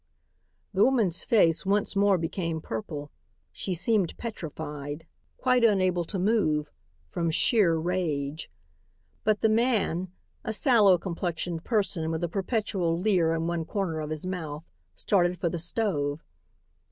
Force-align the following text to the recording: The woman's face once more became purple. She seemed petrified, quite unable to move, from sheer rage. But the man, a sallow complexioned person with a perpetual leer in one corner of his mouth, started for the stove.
The 0.73 0.83
woman's 0.83 1.23
face 1.23 1.63
once 1.63 1.95
more 1.95 2.17
became 2.17 2.59
purple. 2.59 3.11
She 3.51 3.75
seemed 3.75 4.17
petrified, 4.17 5.05
quite 5.37 5.63
unable 5.63 6.05
to 6.05 6.17
move, 6.17 6.71
from 7.11 7.29
sheer 7.29 7.75
rage. 7.75 8.49
But 9.23 9.41
the 9.41 9.47
man, 9.49 10.11
a 10.43 10.53
sallow 10.53 10.97
complexioned 10.97 11.63
person 11.63 12.09
with 12.09 12.23
a 12.23 12.27
perpetual 12.29 12.97
leer 12.97 13.31
in 13.35 13.45
one 13.45 13.63
corner 13.63 13.99
of 13.99 14.09
his 14.09 14.25
mouth, 14.25 14.63
started 14.95 15.39
for 15.39 15.49
the 15.49 15.59
stove. 15.59 16.23